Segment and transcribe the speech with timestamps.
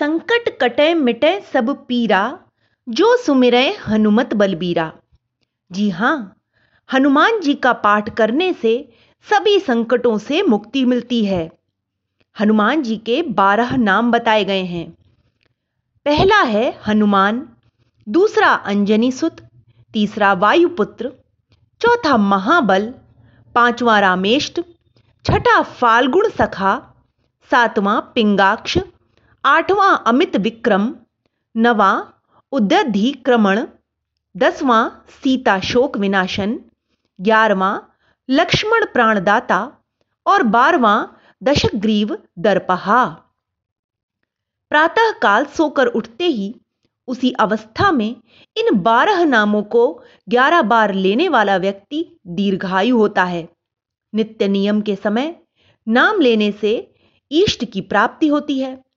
[0.00, 2.38] संकट कटे मिटे सब पीरा,
[2.88, 4.92] जो सुमिरे हनुमत बलबीरा।
[5.72, 6.36] जी हाँ,
[6.92, 8.92] हनुमान जी का पाठ करने से
[9.30, 11.50] सभी संकटों से मुक्ति मिलती है।
[12.40, 14.90] हनुमान जी के बारह नाम बताए गए हैं।
[16.04, 17.48] पहला है हनुमान,
[18.08, 19.36] दूसरा अंजनी सुत,
[19.92, 21.12] तीसरा वायुपुत्र,
[21.80, 22.94] चौथा महाबल,
[23.54, 24.60] पांचवा रामेष्ट,
[25.24, 26.94] छठा फाल्गुण सखा,
[27.50, 28.78] सातवां पिंगाक्ष
[29.44, 30.82] आठवां अमित विक्रम,
[31.54, 31.92] नवा
[32.52, 33.66] उदधि क्रमण
[34.36, 36.58] दसवां सीता शोक विनाशन,
[37.20, 37.78] ग्यारहवां
[38.28, 39.60] लक्ष्मण प्राणदाता
[40.26, 40.96] और बारहवां
[41.42, 43.04] दशग्रीव दर्पहा।
[44.70, 46.54] प्रातः काल सोकर उठते ही
[47.08, 48.16] उसी अवस्था में
[48.56, 49.86] इन बारह नामों को
[50.28, 53.48] ग्यारह बार लेने वाला व्यक्ति दीर्घायु होता है।
[54.12, 55.34] नित्य नियम के समय
[55.86, 56.94] नाम लेने से
[57.30, 58.89] इष्ट की प्राप्ति होती है।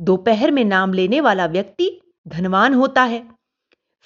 [0.00, 3.28] दोपहर में नाम लेने वाला व्यक्ति धनवान होता है।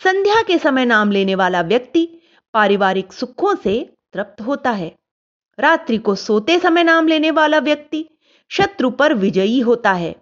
[0.00, 2.08] संध्या के समय नाम लेने वाला व्यक्ति
[2.54, 4.92] पारिवारिक सुखों से तृप्त होता है।
[5.58, 8.04] रात्रि को सोते समय नाम लेने वाला व्यक्ति
[8.50, 10.14] शत्रु पर विजयी होता है।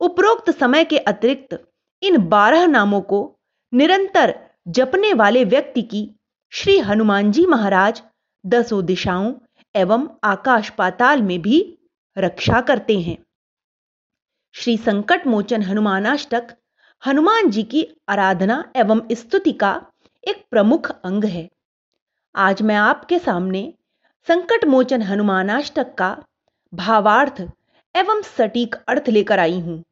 [0.00, 1.58] उपरोक्त समय के अतिरिक्त
[2.02, 3.38] इन बारह नामों को
[3.72, 4.34] निरंतर
[4.68, 6.08] जपने वाले व्यक्ति की
[6.52, 8.02] श्री हनुमान जी महाराज
[8.46, 9.32] दसों दिशाओं
[9.74, 11.78] एवं आकाश पाताल में भी
[12.18, 13.16] रक्षा करते हैं।
[14.54, 16.48] श्री संकट मोचन हनुमानाष्टक,
[17.06, 19.70] हनुमान जी की आराधना एवं स्तुति का
[20.28, 21.48] एक प्रमुख अंग है।
[22.34, 23.62] आज मैं आपके सामने
[24.28, 26.24] संकट मोचन हनुमानाष्टक का
[26.72, 27.40] भावार्थ
[27.94, 29.82] एवं सटीक अर्थ लेकर आई हूँ।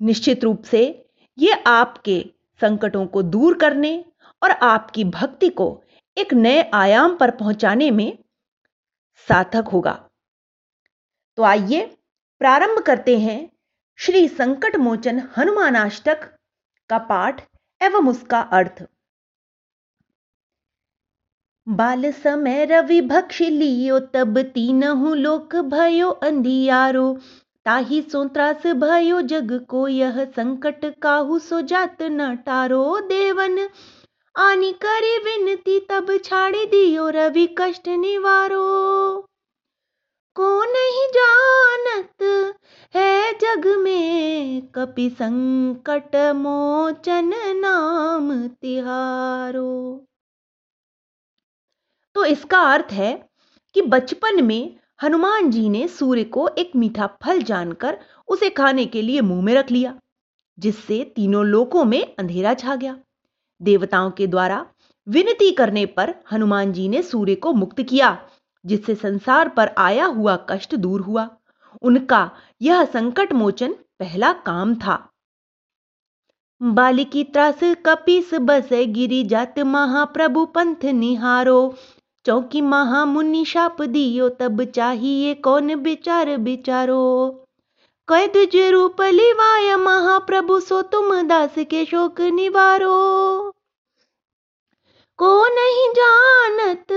[0.00, 0.82] निश्चित रूप से
[1.38, 2.24] ये आपके
[2.60, 4.04] संकटों को दूर करने
[4.42, 5.82] और आपकी भक्ति को
[6.16, 8.18] एक नए आयाम पर पहुँचाने में
[9.28, 10.10] सार्थक होगा।
[11.38, 11.86] तो आइए
[12.40, 13.51] प्रारंभ करते हैं
[14.04, 16.34] श्री संकट मोचन हनुमानाष्टक
[16.88, 17.48] का पाठ
[17.82, 18.86] एवं उसका अर्थ।
[21.68, 27.18] बाल समय रवि भक्ष लियो, तब तीनहु लोक भयो अंधियारो।
[27.64, 33.68] ताही सो त्रास भयो जग को, यह संकट काहू सो जात न टारो। देवन,
[34.36, 39.28] आनी करे विनती, तब छाड़ी दियो रवि कष्ट निवारो।
[40.36, 42.22] को नहीं जानत
[42.94, 50.06] है जग में कपि संकट मोचन नाम तिहारो।
[52.16, 53.12] तो इसका अर्थ है
[53.74, 59.02] कि बचपन में हनुमान जी ने सूर्य को एक मीठा फल जानकर उसे खाने के
[59.02, 59.94] लिए मुँह में रख लिया,
[60.58, 62.98] जिससे तीनों लोकों में अंधेरा छा गया।
[63.60, 64.66] देवताओं के द्वारा
[65.06, 68.10] विनती करने पर हनुमान जी ने सूर्य को मुक्त किया।
[68.66, 71.28] जिससे संसार पर आया हुआ कष्ट दूर हुआ।
[71.82, 72.30] उनका
[72.62, 75.08] यह संकट मोचन पहला काम था।
[76.60, 81.74] बालिकी त्रास कपीस बस गिरी जात महाप्रभु पंथ निहारो।
[82.24, 87.30] चौकी महामुनि शाप दियो तब चाहिए कौन विचार विचारो।
[88.08, 92.94] कैद जे रूप लिवाय महाप्रभु सो तुम दास के शोक निवारो।
[95.18, 96.92] को नहीं जानत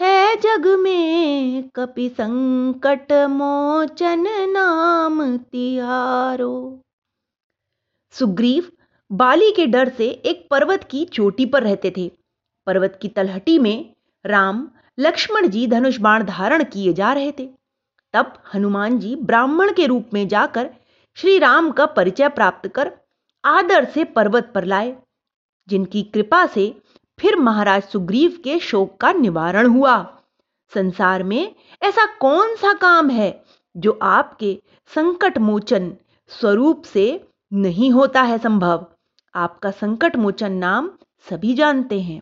[0.00, 6.82] है जग में कपि संकट मोचन नाम तिहारो।
[8.14, 8.70] सुग्रीव
[9.10, 12.10] बाली के डर से एक पर्वत की चोटी पर रहते थे।
[12.66, 13.94] पर्वत की तलहटी में
[14.24, 14.68] राम,
[14.98, 17.48] लक्ष्मण जी धनुष बाण धारण किए जा रहे थे।
[18.14, 20.70] तब हनुमान जी ब्राह्मण के रूप में जाकर
[21.16, 22.92] श्री राम का परिचय प्राप्त कर
[23.44, 24.96] आदर से पर्वत पर लाए,
[25.68, 26.74] जिनकी कृपा से
[27.20, 29.96] फिर महाराज सुग्रीव के शोक का निवारण हुआ।
[30.74, 33.44] संसार में ऐसा कौन सा काम है
[33.76, 34.62] जो आपके
[34.94, 35.92] संकट मोचन
[36.28, 38.86] स्वरूप से नहीं होता है संभव?
[39.34, 40.90] आपका संकट मोचन नाम
[41.30, 42.20] सभी जानते हैं।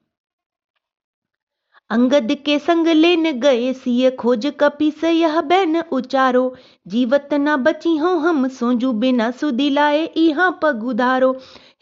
[1.90, 6.54] अंगद के संग लेन गए सिय खोज कपि से यह बैन उचारो।
[6.86, 11.30] जीवत न बची हो हम सोजू बिना सुदिलाए इहा पगुधारो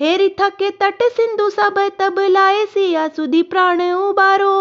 [0.01, 4.53] हेरी थके तट सिंधु सब तब लाए सिया सुधी प्राण उबारो।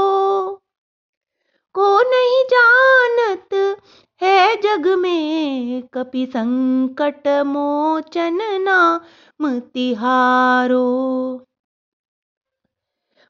[1.75, 3.77] को नहीं जानत
[4.21, 10.85] है जग में कपि संकट मोचन नाम तिहारो।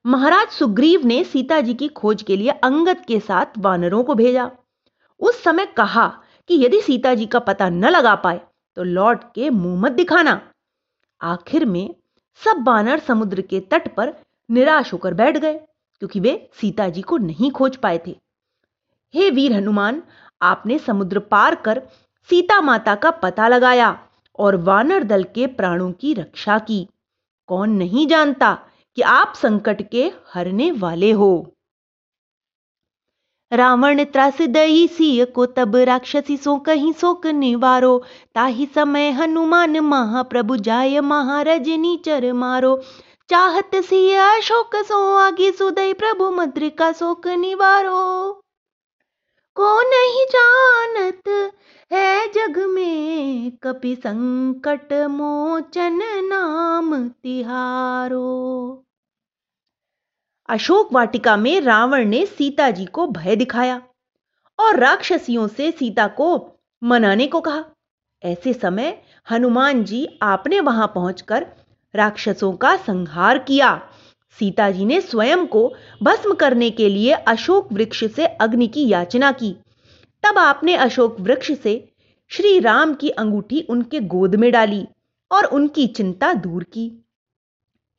[0.06, 4.50] महाराज सुग्रीव ने सीता जी की खोज के लिए अंगद के साथ वानरों को भेजा।
[5.19, 6.07] उस समय कहा
[6.50, 8.40] कि यदि सीता जी का पता न लगा पाए
[8.78, 10.40] तो लौट के मुँह मत दिखाना।
[11.22, 11.96] आखिर में
[12.42, 14.13] सब बानर समुद्र के तट पर
[14.50, 18.16] निराश होकर बैठ गए, क्योंकि वे सीता जी को नहीं खोज पाए थे।
[19.13, 20.02] हे वीर हनुमान,
[20.42, 21.81] आपने समुद्र पार कर
[22.30, 23.98] सीता माता का पता लगाया
[24.40, 26.88] और वानर दल के प्राणों की रक्षा की।
[27.50, 28.57] कौन नहीं जानता
[28.95, 31.51] कि आप संकट के हरने वाले हो।
[33.51, 38.03] रावण त्रास दई सिय को तब राक्षसी सो कहीं सोक निवारो।
[38.36, 42.81] ताही समय हनुमान महाप्रभु जाय महारजनी चर मारो।
[43.30, 48.42] चाहत सिय अशोक सो आगे सुदय प्रभु मद्रिका शोक निवारो।
[49.57, 51.27] को नहीं जानत
[51.92, 58.85] है जग में कपि संकट मोचन नाम तिहारो।
[60.50, 63.81] अशोक वाटिका में रावण ने सीता जी को भय दिखाया
[64.59, 67.63] और राक्षसियों से सीता को मनाने को कहा।
[68.24, 69.01] ऐसे समय
[69.31, 71.47] हनुमान जी आपने वहाँ पहुंचकर
[71.95, 73.89] राक्षसों का संहार किया।
[74.39, 79.31] सीता जी ने स्वयं को भस्म करने के लिए अशोक वृक्ष से अग्नि की याचना
[79.31, 79.56] की।
[80.24, 81.94] तब आपने अशोक वृक्ष से
[82.27, 84.88] श्री राम की अंगूठी उनके गोद में डाली
[85.31, 87.06] और उनकी चिंता दूर की।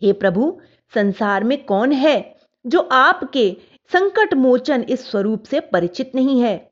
[0.02, 0.60] हे प्रभु,
[0.94, 2.36] संसार में कौन है
[2.67, 3.57] जो आपके
[3.93, 6.71] संकट मोचन इस स्वरूप से परिचित नहीं है।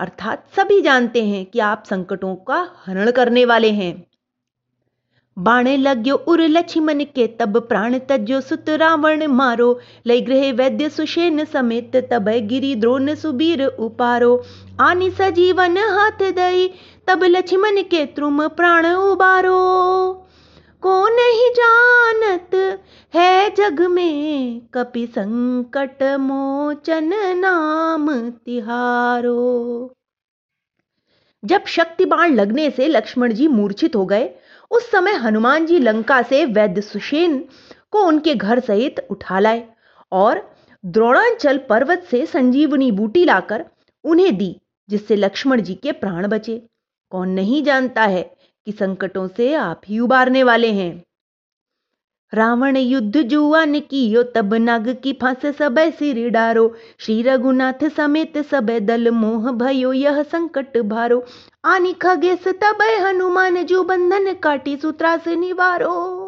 [0.00, 4.06] अर्थात सभी जानते हैं कि आप संकटों का हरण करने वाले हैं।
[5.38, 11.44] बाणे लग्यो उर लक्ष्मण के तब प्राण तज्यो सुत रावण मारो, लय गृह वैद्य सुशेन
[11.44, 14.44] समेत तब गिरी द्रोण सुबीर उपारो।
[14.80, 16.68] आनी सजीवन हाथ दई,
[17.06, 20.25] तब लक्ष्मण के त्रुम प्राण उबारो।
[20.82, 22.54] को नहीं जानत
[23.14, 29.94] है जग में कपि संकट मोचन नाम तिहारो।
[31.42, 34.30] जब शक्ति बाण लगने से लक्ष्मण जी मूर्छित हो गए,
[34.70, 37.38] उस समय हनुमान जी लंका से वैद्य सुशेन
[37.90, 39.68] को उनके घर सहित उठा लाए
[40.12, 40.42] और
[40.84, 43.64] द्रोणांचल पर्वत से संजीवनी बूटी लाकर
[44.04, 46.62] उन्हें दी, जिससे लक्ष्मण जी के प्राण बचे।
[47.12, 48.35] कौन नहीं जानता है
[48.66, 51.04] कि संकटों से आप ही उबारने वाले हैं।
[52.34, 58.70] रावण युद्ध जुआन कियो, तब नाग की फांस सब सिर डारो। श्री रघुनाथ समेत सब
[58.70, 61.24] दल मोह भयो, यह संकट भारो।
[61.64, 66.22] आनी खगेस तब हनुमान जू बंधन काटी, सूत्रास निवारो।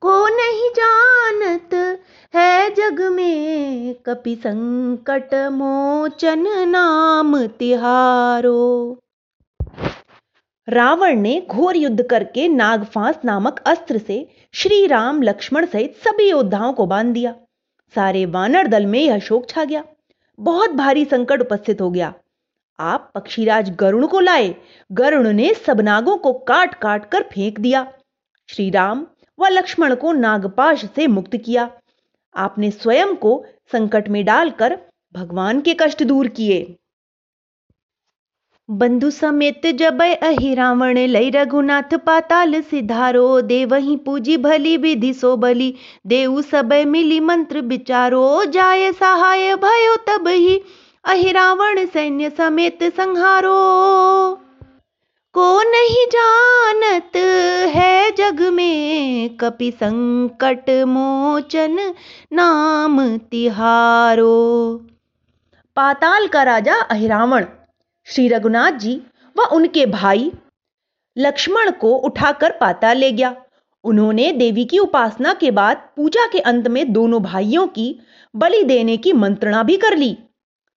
[0.00, 1.98] को नहीं जानत
[2.34, 8.98] है जग में कपि संकट मोचन नाम तिहारो।
[10.68, 16.72] रावण ने घोर युद्ध करके नागफांस नामक अस्त्र से श्री राम लक्ष्मण सहित सभी योद्धाओं
[16.72, 17.34] को बाँध दिया।
[17.94, 19.84] सारे वानर दल में यह शोक छा गया।
[20.40, 22.14] बहुत भारी संकट उपस्थित हो गया।
[22.80, 24.54] आप पक्षीराज गरुण को लाए,
[24.92, 27.92] गरुण ने सब नागों को काट काट कर फेंक दिया।
[28.46, 29.06] श्री राम
[29.38, 31.70] व लक्ष्मण को नागपाश से मुक्त किया।
[32.36, 34.78] आपने स्वयं को संकट में डालकर
[35.14, 36.76] भगवान के कष्ट दूर किए।
[38.70, 45.74] बंधु समेत जब अहि रावण लय रघुनाथ पाताल सिधारो। देवही पूजी भली, विधि सो बली।
[46.06, 50.60] देव सब मिली मंत्र विचारो जाय सहाय भयो तब ही
[51.04, 53.54] अहि रावण सैन्य समेत संहारो।
[55.34, 57.16] को नहीं जानत
[57.76, 61.94] है जग में कपि संकट मोचन
[62.32, 64.34] नाम तिहारो।
[65.76, 67.44] पाताल का राजा अहिरावण
[68.06, 69.00] श्री रघुनाथ जी
[69.36, 70.32] व उनके भाई
[71.18, 73.34] लक्ष्मण को उठाकर पाता ले गया।
[73.84, 78.00] उन्होंने देवी की उपासना के बाद पूजा के अंत में दोनों भाइयों की
[78.36, 80.18] बलि देने की मंत्रणा भी कर ली।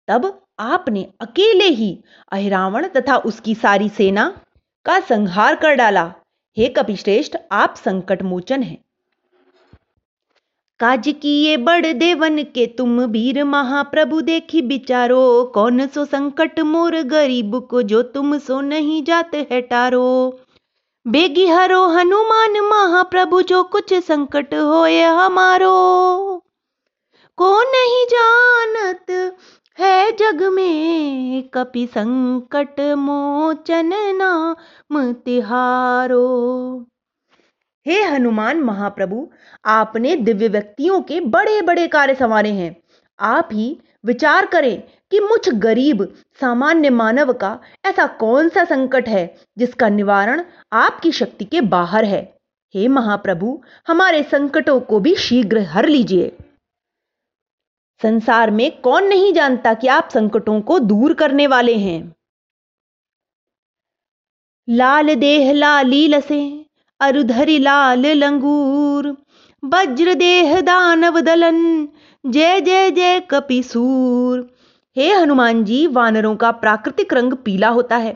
[0.08, 4.42] तब आपने अकेले ही अहिरावण तथा उसकी सारी सेना
[4.86, 6.13] का संहार कर डाला।
[6.58, 8.78] हे कपिश्रेष्ठ, आप संकट मोचन हैं।
[10.80, 17.60] काज किए बड़ देवन के तुम वीर महाप्रभु देखी बिचारो। कौन सो संकट मोर गरीब
[17.70, 20.40] को जो तुम सो नहीं जात है टारो।
[21.06, 25.74] बेगी हरो हनुमान महाप्रभु जो कुछ संकट होए हमारो।
[27.38, 29.36] को नहीं जानत
[29.80, 36.28] है जग में कपि संकट मोचन नाम तिहारो।
[37.88, 39.29] हे हनुमान महाप्रभु,
[39.65, 42.84] आपने दिव्य व्यक्तियों के बड़े बड़े कार्य संवारे हैं।
[43.20, 49.36] आप ही विचार करें कि मुझ गरीब, सामान्य मानव का ऐसा कौन सा संकट है,
[49.58, 52.39] जिसका निवारण आपकी शक्ति के बाहर है।
[52.75, 56.38] हे महाप्रभु, हमारे संकटों को भी शीघ्र हर लीजिए।
[58.01, 62.15] संसार में कौन नहीं जानता कि आप संकटों को दूर करने वाले हैं।
[64.70, 66.67] लाल देह लाली लसे
[67.01, 69.08] अरुधरि लाल लंगूर
[69.63, 71.88] वज्र देह दानव दलन
[72.24, 74.39] जय जय जय कपिसूर।
[74.98, 78.13] हे हनुमान जी, वानरों का प्राकृतिक रंग पीला होता है,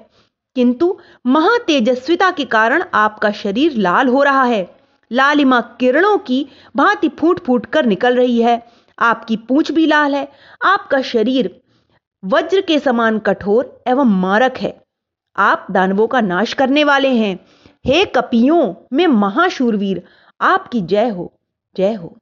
[0.55, 4.67] किंतु महातेजस्विता के कारण आपका शरीर लाल हो रहा है।
[5.11, 6.45] लालिमा किरणों की
[6.75, 8.61] भांति फूट फूट कर निकल रही है।
[8.97, 10.27] आपकी पूंछ भी लाल है।
[10.65, 11.55] आपका शरीर
[12.23, 14.73] वज्र के समान कठोर एवं मारक है।
[15.35, 17.37] आप दानवों का नाश करने वाले हैं।
[17.85, 20.03] हे कपियों में महाशूरवीर
[20.41, 21.31] आपकी जय हो
[21.75, 22.17] जय हो।